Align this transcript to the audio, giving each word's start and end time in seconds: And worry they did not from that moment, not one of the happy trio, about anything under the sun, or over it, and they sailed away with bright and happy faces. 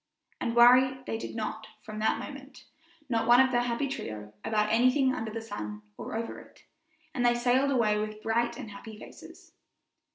And 0.39 0.55
worry 0.55 0.97
they 1.05 1.19
did 1.19 1.35
not 1.35 1.67
from 1.83 1.99
that 1.99 2.17
moment, 2.17 2.65
not 3.07 3.27
one 3.27 3.39
of 3.39 3.51
the 3.51 3.61
happy 3.61 3.87
trio, 3.87 4.33
about 4.43 4.73
anything 4.73 5.13
under 5.13 5.29
the 5.31 5.43
sun, 5.43 5.83
or 5.95 6.15
over 6.15 6.39
it, 6.39 6.63
and 7.13 7.23
they 7.23 7.35
sailed 7.35 7.69
away 7.69 7.99
with 7.99 8.23
bright 8.23 8.57
and 8.57 8.71
happy 8.71 8.97
faces. 8.97 9.53